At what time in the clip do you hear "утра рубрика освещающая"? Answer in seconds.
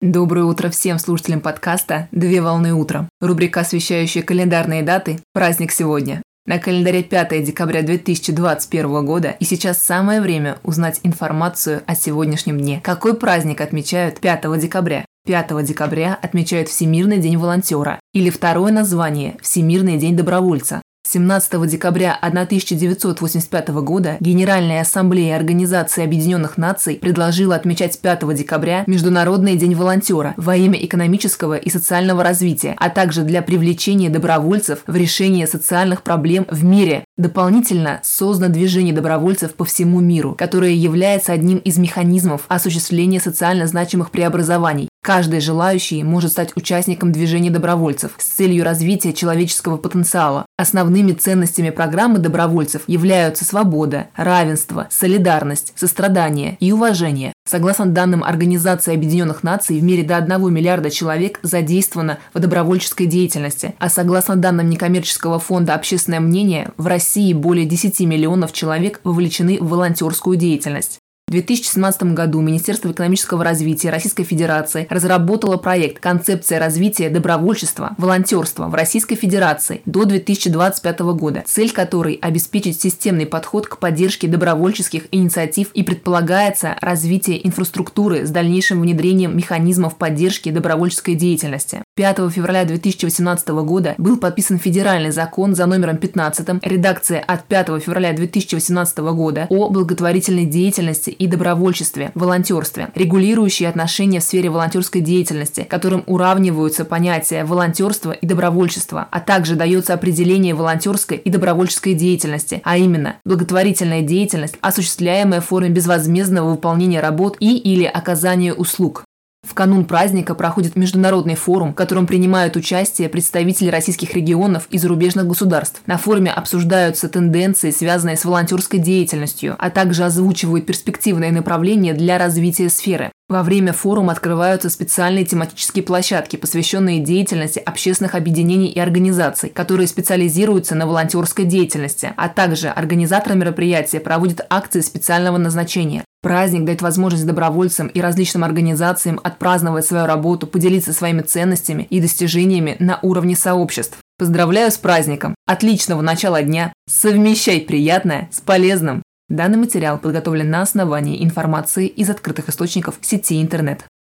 2.72-4.22